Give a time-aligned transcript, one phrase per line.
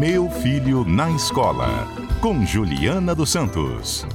[0.00, 1.86] Meu Filho na Escola,
[2.22, 4.06] com Juliana dos Santos.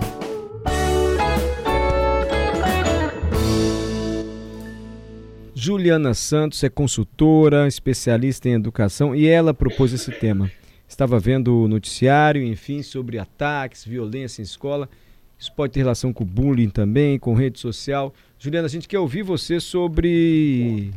[5.53, 10.49] Juliana Santos é consultora, especialista em educação e ela propôs esse tema.
[10.87, 14.90] Estava vendo o noticiário, enfim, sobre ataques, violência em escola.
[15.38, 18.12] Isso pode ter relação com bullying também, com rede social.
[18.40, 20.91] Juliana, a gente quer ouvir você sobre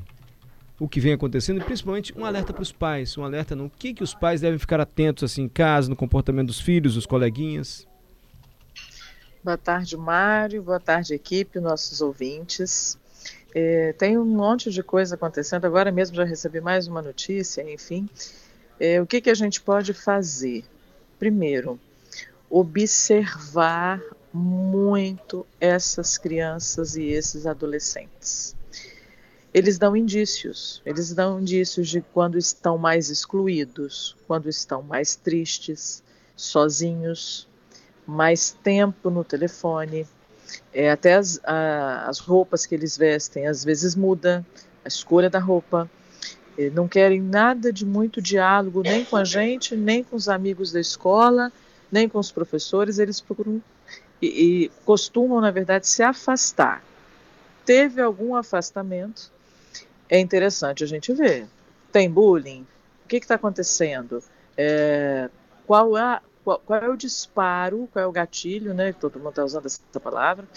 [0.78, 3.92] o que vem acontecendo e principalmente um alerta para os pais, um alerta no que,
[3.92, 7.86] que os pais devem ficar atentos assim em casa, no comportamento dos filhos, dos coleguinhas.
[9.42, 10.62] Boa tarde, Mário.
[10.62, 12.98] Boa tarde, equipe, nossos ouvintes.
[13.54, 15.64] É, tem um monte de coisa acontecendo.
[15.64, 18.08] Agora mesmo já recebi mais uma notícia, enfim.
[18.78, 20.64] É, o que, que a gente pode fazer?
[21.18, 21.80] Primeiro,
[22.50, 24.00] observar
[24.32, 28.54] muito essas crianças e esses adolescentes.
[29.58, 36.00] Eles dão indícios, eles dão indícios de quando estão mais excluídos, quando estão mais tristes,
[36.36, 37.48] sozinhos,
[38.06, 40.06] mais tempo no telefone,
[40.72, 44.46] é, até as, a, as roupas que eles vestem às vezes muda,
[44.84, 45.90] a escolha da roupa.
[46.56, 50.70] É, não querem nada de muito diálogo, nem com a gente, nem com os amigos
[50.70, 51.50] da escola,
[51.90, 53.00] nem com os professores.
[53.00, 53.60] Eles procuram
[54.22, 56.80] e, e costumam, na verdade, se afastar.
[57.64, 59.36] Teve algum afastamento?
[60.08, 61.46] É interessante a gente ver.
[61.92, 62.66] Tem bullying?
[63.04, 64.22] O que está acontecendo?
[64.56, 65.28] É,
[65.66, 69.44] qual é qual, qual, é o disparo, qual é o gatilho, né, todo mundo está
[69.44, 70.48] usando essa palavra,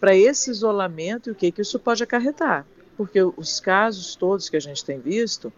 [0.00, 2.66] para esse isolamento e o que, que isso pode acarretar.
[2.96, 5.52] Porque os casos todos que a gente tem visto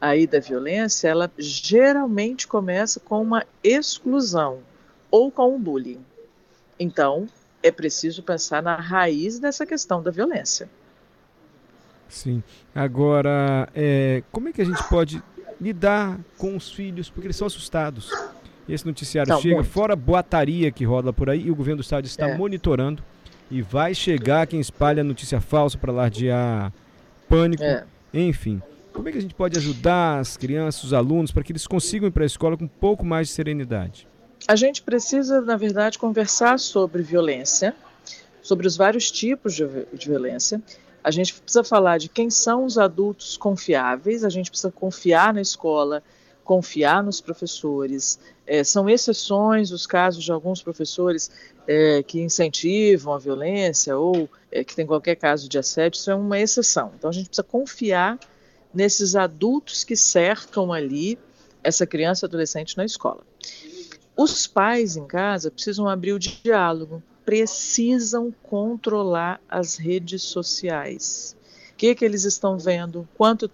[0.00, 4.60] aí da violência, ela geralmente começa com uma exclusão
[5.10, 6.04] ou com um bullying.
[6.78, 7.28] Então,
[7.62, 10.68] é preciso pensar na raiz dessa questão da violência.
[12.08, 12.42] Sim.
[12.74, 15.22] Agora, é, como é que a gente pode
[15.60, 18.10] lidar com os filhos, porque eles são assustados?
[18.68, 19.68] Esse noticiário Não, chega, muito.
[19.68, 22.36] fora a boataria que rola por aí, e o governo do estado está é.
[22.36, 23.02] monitorando
[23.50, 26.72] e vai chegar quem espalha notícia falsa para lardear
[27.28, 27.84] pânico, é.
[28.12, 28.60] enfim.
[28.92, 32.08] Como é que a gente pode ajudar as crianças, os alunos, para que eles consigam
[32.08, 34.08] ir para a escola com um pouco mais de serenidade?
[34.48, 37.74] A gente precisa, na verdade, conversar sobre violência,
[38.42, 40.62] sobre os vários tipos de, de violência.
[41.06, 45.40] A gente precisa falar de quem são os adultos confiáveis, a gente precisa confiar na
[45.40, 46.02] escola,
[46.42, 48.18] confiar nos professores.
[48.44, 51.30] É, são exceções os casos de alguns professores
[51.64, 56.14] é, que incentivam a violência ou é, que tem qualquer caso de assédio, isso é
[56.16, 56.90] uma exceção.
[56.98, 58.18] Então a gente precisa confiar
[58.74, 61.16] nesses adultos que cercam ali
[61.62, 63.20] essa criança adolescente na escola.
[64.16, 71.36] Os pais em casa precisam abrir o diálogo, precisam controlar as redes sociais.
[71.72, 73.46] O que, que eles estão vendo, quanto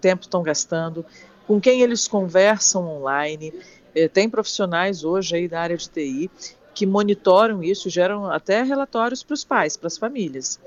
[0.00, 1.04] tempo estão gastando,
[1.46, 3.54] com quem eles conversam online.
[3.94, 6.30] É, tem profissionais hoje aí da área de TI
[6.74, 10.60] que monitoram isso, geram até relatórios para os pais, para as famílias.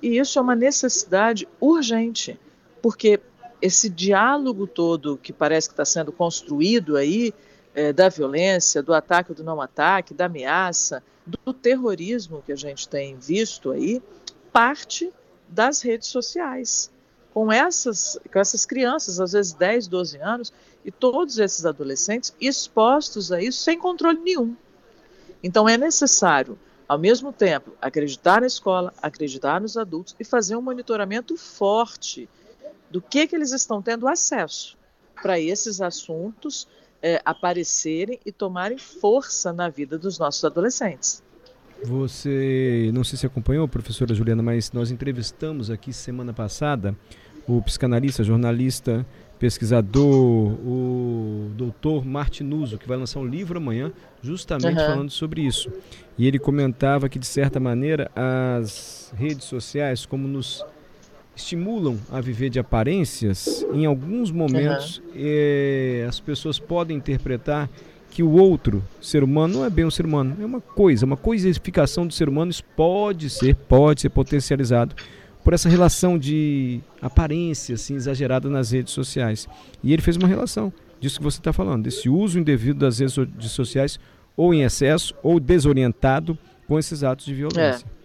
[0.00, 2.38] E isso é uma necessidade urgente,
[2.80, 3.20] porque
[3.60, 7.34] esse diálogo todo que parece que está sendo construído aí,
[7.74, 12.56] é, da violência, do ataque ou do não ataque, da ameaça, do terrorismo que a
[12.56, 14.02] gente tem visto aí,
[14.52, 15.12] parte
[15.48, 16.90] das redes sociais
[17.32, 20.52] com essas, com essas crianças, às vezes 10, 12 anos,
[20.84, 24.56] e todos esses adolescentes expostos a isso sem controle nenhum.
[25.42, 26.58] Então é necessário,
[26.88, 32.28] ao mesmo tempo, acreditar na escola, acreditar nos adultos e fazer um monitoramento forte
[32.90, 34.76] do que, que eles estão tendo acesso
[35.22, 36.66] para esses assuntos
[37.02, 41.22] é, aparecerem e tomarem força na vida dos nossos adolescentes.
[41.82, 46.94] Você, não sei se acompanhou, professora Juliana, mas nós entrevistamos aqui semana passada
[47.46, 49.04] o psicanalista, jornalista,
[49.38, 54.86] pesquisador, o doutor Martinuso, que vai lançar um livro amanhã, justamente uhum.
[54.86, 55.72] falando sobre isso.
[56.18, 60.64] E ele comentava que, de certa maneira, as redes sociais, como nos
[61.34, 65.12] estimulam a viver de aparências, em alguns momentos uhum.
[65.16, 67.68] é, as pessoas podem interpretar
[68.10, 71.16] que o outro ser humano não é bem um ser humano, é uma coisa, uma
[71.16, 74.94] coisificação do ser humano, isso pode ser, pode ser potencializado
[75.44, 79.48] por essa relação de aparência assim, exagerada nas redes sociais.
[79.82, 83.14] E ele fez uma relação disso que você está falando, desse uso indevido das redes
[83.50, 83.98] sociais,
[84.36, 87.86] ou em excesso, ou desorientado com esses atos de violência.
[87.86, 87.99] É,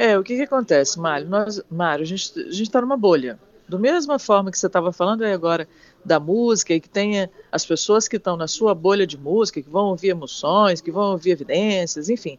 [0.00, 1.28] é o que, que acontece, Mário?
[1.28, 3.38] Nós, Mário, a gente está numa bolha.
[3.68, 5.68] Da mesma forma que você estava falando aí agora
[6.02, 9.68] da música e que tenha as pessoas que estão na sua bolha de música, que
[9.68, 12.38] vão ouvir emoções, que vão ouvir evidências, enfim,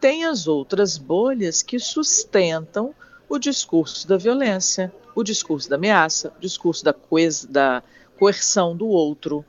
[0.00, 2.94] tem as outras bolhas que sustentam
[3.28, 7.82] o discurso da violência, o discurso da ameaça, o discurso da, coisa, da
[8.18, 9.44] coerção do outro.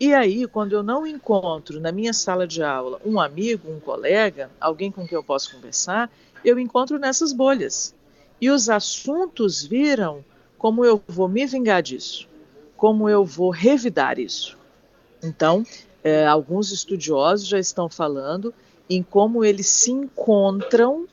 [0.00, 4.50] E aí, quando eu não encontro na minha sala de aula um amigo, um colega,
[4.60, 6.10] alguém com quem eu posso conversar,
[6.44, 7.94] eu encontro nessas bolhas.
[8.40, 10.24] E os assuntos viram
[10.56, 12.28] como eu vou me vingar disso,
[12.76, 14.56] como eu vou revidar isso.
[15.22, 15.64] Então,
[16.02, 18.54] é, alguns estudiosos já estão falando
[18.88, 21.06] em como eles se encontram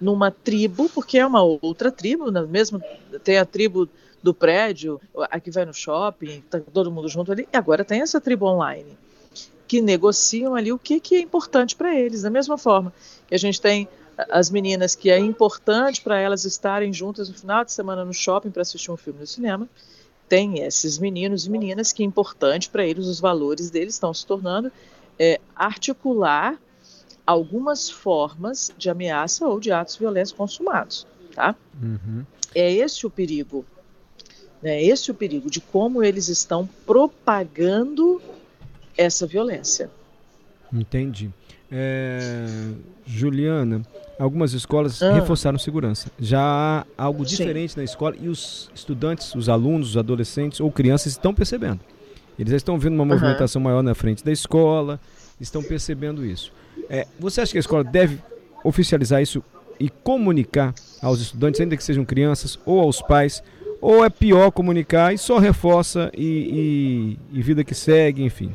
[0.00, 2.82] numa tribo, porque é uma outra tribo, mesmo
[3.22, 3.88] tem a tribo
[4.22, 5.00] do prédio,
[5.30, 8.96] aqui vai no shopping, tá todo mundo junto ali, e agora tem essa tribo online,
[9.68, 12.92] que negociam ali o que, que é importante para eles, da mesma forma
[13.28, 13.88] que a gente tem
[14.28, 18.50] as meninas que é importante para elas estarem juntas no final de semana no shopping
[18.50, 19.68] para assistir um filme no cinema,
[20.28, 24.24] tem esses meninos e meninas que é importante para eles, os valores deles estão se
[24.24, 24.70] tornando
[25.18, 26.58] é, articular
[27.26, 31.54] algumas formas de ameaça ou de atos violentos consumados, tá?
[31.82, 32.24] Uhum.
[32.54, 33.64] É esse o perigo,
[34.62, 34.76] né?
[34.76, 38.20] É esse o perigo de como eles estão propagando
[38.96, 39.90] essa violência.
[40.72, 41.30] Entendi.
[41.70, 42.46] É,
[43.06, 43.82] Juliana,
[44.20, 45.12] algumas escolas ah.
[45.12, 46.10] reforçaram segurança.
[46.18, 47.80] Já há algo diferente Sim.
[47.80, 51.80] na escola e os estudantes, os alunos, os adolescentes ou crianças estão percebendo.
[52.38, 53.64] Eles já estão vendo uma movimentação uhum.
[53.64, 55.00] maior na frente da escola,
[55.40, 56.52] estão percebendo isso.
[56.88, 58.18] É, você acha que a escola deve
[58.62, 59.42] oficializar isso
[59.78, 63.42] e comunicar aos estudantes, ainda que sejam crianças, ou aos pais,
[63.80, 68.54] ou é pior comunicar e só reforça e, e, e vida que segue, enfim?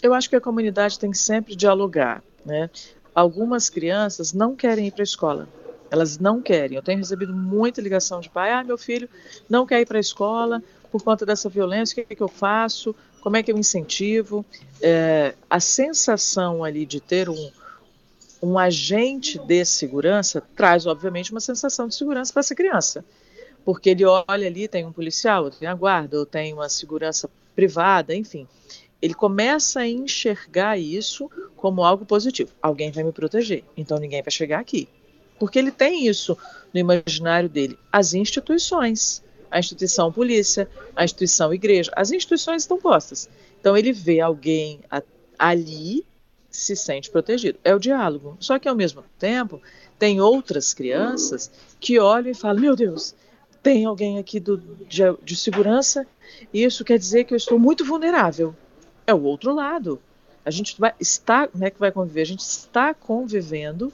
[0.00, 2.70] Eu acho que a comunidade tem que sempre dialogar, né?
[3.14, 5.48] Algumas crianças não querem ir para a escola.
[5.90, 6.76] Elas não querem.
[6.76, 9.08] Eu tenho recebido muita ligação de pai: ah, meu filho
[9.48, 10.62] não quer ir para a escola
[10.92, 12.94] por conta dessa violência, o que, é que eu faço?
[13.22, 14.44] Como é que eu incentivo?
[14.82, 17.50] É, a sensação ali de ter um,
[18.42, 23.02] um agente de segurança traz, obviamente, uma sensação de segurança para essa criança.
[23.64, 28.14] Porque ele olha ali, tem um policial, tem a guarda, ou tem uma segurança privada,
[28.14, 28.46] enfim.
[29.02, 32.52] Ele começa a enxergar isso como algo positivo.
[32.62, 34.88] Alguém vai me proteger, então ninguém vai chegar aqui.
[35.38, 36.38] Porque ele tem isso
[36.72, 37.76] no imaginário dele.
[37.90, 39.22] As instituições
[39.52, 40.66] a instituição polícia,
[40.96, 43.28] a instituição igreja, as instituições estão postas.
[43.60, 44.80] Então ele vê alguém
[45.38, 46.06] ali
[46.50, 47.58] se sente protegido.
[47.62, 48.36] É o diálogo.
[48.40, 49.60] Só que ao mesmo tempo
[49.98, 53.14] tem outras crianças que olham e falam: meu Deus,
[53.62, 56.06] tem alguém aqui do, de, de segurança
[56.52, 58.54] isso quer dizer que eu estou muito vulnerável.
[59.12, 60.00] É o outro lado.
[60.42, 62.22] A gente vai, está, como é que vai conviver?
[62.22, 63.92] A gente está convivendo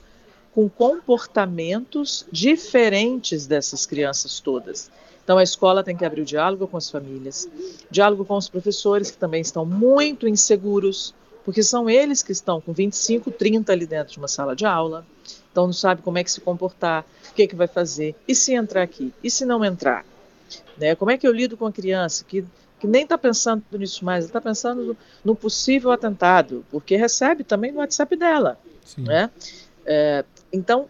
[0.55, 4.89] com comportamentos diferentes dessas crianças todas.
[5.25, 7.49] Então, a escola tem que abrir o diálogo com as famílias,
[7.91, 11.13] diálogo com os professores, que também estão muito inseguros,
[11.45, 15.05] porque são eles que estão com 25, 30 ali dentro de uma sala de aula,
[15.51, 18.37] então não sabe como é que se comportar, o que, é que vai fazer, e
[18.37, 20.07] se entrar aqui, e se não entrar?
[20.79, 20.95] Né?
[20.95, 22.45] Como é que eu lido com a criança que,
[22.79, 27.73] que nem está pensando nisso mais, está pensando no, no, possível atentado, porque recebe também
[27.73, 28.59] no WhatsApp dela.
[28.97, 29.31] Né?
[29.85, 30.89] É, então,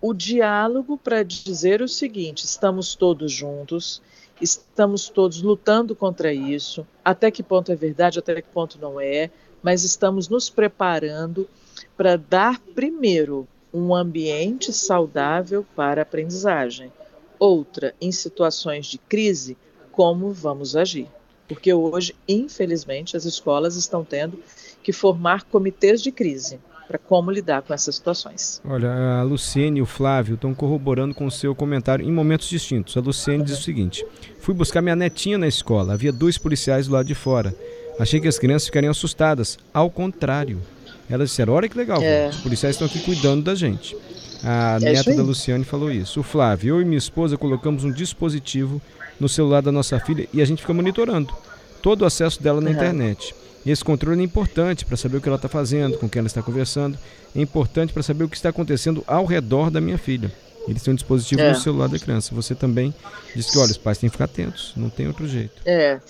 [0.00, 4.02] o diálogo para dizer o seguinte: estamos todos juntos,
[4.40, 9.30] estamos todos lutando contra isso, até que ponto é verdade, até que ponto não é,
[9.62, 11.48] mas estamos nos preparando
[11.96, 16.92] para dar primeiro um ambiente saudável para a aprendizagem.
[17.38, 19.56] Outra, em situações de crise,
[19.94, 21.06] como vamos agir.
[21.46, 24.38] Porque hoje, infelizmente, as escolas estão tendo
[24.82, 28.60] que formar comitês de crise para como lidar com essas situações.
[28.64, 32.96] Olha, a Luciene e o Flávio estão corroborando com o seu comentário em momentos distintos.
[32.96, 34.04] A Luciene diz o seguinte:
[34.40, 37.54] Fui buscar minha netinha na escola, havia dois policiais do lado de fora.
[37.98, 39.58] Achei que as crianças ficariam assustadas.
[39.72, 40.60] Ao contrário.
[41.08, 42.28] Elas disseram: Olha que legal, é.
[42.28, 43.96] os policiais estão aqui cuidando da gente.
[44.42, 46.20] A é neta da Luciane falou isso.
[46.20, 48.80] O Flávio, eu e minha esposa colocamos um dispositivo
[49.18, 51.34] no celular da nossa filha e a gente fica monitorando
[51.82, 52.76] todo o acesso dela na uhum.
[52.76, 53.34] internet.
[53.64, 56.26] E esse controle é importante para saber o que ela está fazendo, com quem ela
[56.26, 56.98] está conversando.
[57.34, 60.30] É importante para saber o que está acontecendo ao redor da minha filha.
[60.68, 61.50] Eles têm um dispositivo é.
[61.50, 62.34] no celular da criança.
[62.34, 62.94] Você também
[63.34, 65.62] disse que, olha, os pais têm que ficar atentos, não tem outro jeito.
[65.64, 66.00] É,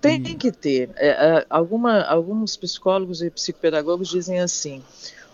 [0.00, 0.34] tem e...
[0.34, 0.90] que ter.
[0.96, 4.82] É, é, alguma, alguns psicólogos e psicopedagogos dizem assim: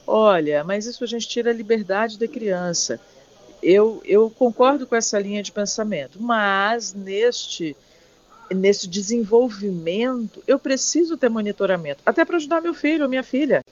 [0.07, 3.01] olha, mas isso a gente tira a liberdade da criança.
[3.65, 7.75] Eu, eu concordo com essa linha de pensamento, mas neste
[8.55, 13.65] nesse desenvolvimento, eu preciso ter monitoramento, até para ajudar meu filho ou minha filha.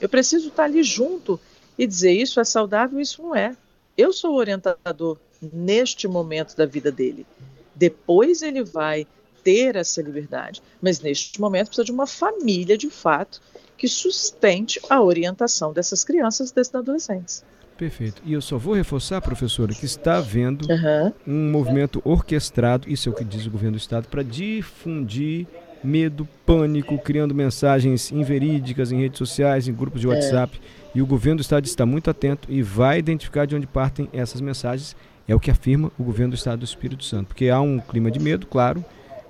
[0.00, 1.38] Eu preciso estar ali junto
[1.76, 3.56] e dizer isso é saudável, isso não é.
[3.98, 5.18] Eu sou o orientador
[5.52, 7.26] neste momento da vida dele.
[7.74, 9.04] Depois ele vai
[9.42, 13.42] ter essa liberdade, mas neste momento precisa de uma família de fato
[13.84, 17.44] que sustente a orientação dessas crianças e desses adolescentes.
[17.76, 18.22] Perfeito.
[18.24, 21.12] E eu só vou reforçar, professora, que está havendo uhum.
[21.26, 25.46] um movimento orquestrado, isso é o que diz o governo do Estado, para difundir
[25.82, 30.58] medo, pânico, criando mensagens inverídicas em redes sociais, em grupos de WhatsApp.
[30.58, 30.98] É.
[30.98, 34.40] E o governo do estado está muito atento e vai identificar de onde partem essas
[34.40, 34.96] mensagens.
[35.28, 37.26] É o que afirma o governo do estado do Espírito Santo.
[37.26, 38.82] Porque há um clima de medo, claro,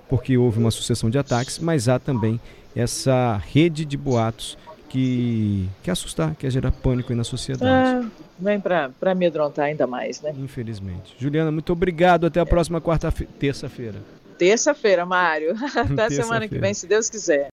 [0.07, 2.39] porque houve uma sucessão de ataques, mas há também
[2.75, 4.57] essa rede de boatos
[4.89, 8.05] que quer assustar, quer gerar pânico aí na sociedade.
[8.05, 10.33] É, vem para amedrontar ainda mais, né?
[10.37, 11.15] Infelizmente.
[11.19, 12.25] Juliana, muito obrigado.
[12.25, 13.95] Até a próxima quarta terça-feira.
[14.37, 15.55] Terça-feira, Mário.
[15.75, 17.43] Até terça semana que vem, se Deus quiser.